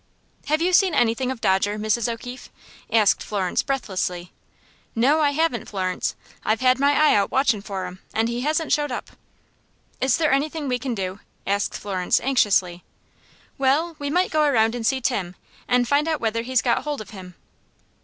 [0.47, 2.11] "Have you seen anything of Dodger, Mrs.
[2.11, 2.49] O'Keefe?"
[2.91, 4.31] asked Florence, breathlessly.
[4.95, 6.15] "No, I haven't, Florence.
[6.43, 9.11] I've had my eye out watchin' for him, and he hasn't showed up."
[9.99, 12.83] "Is there anything we can do?" asked Florence, anxiously.
[13.59, 15.35] "Well, we might go around and see Tim
[15.67, 17.35] and find out whether he's got hold of him."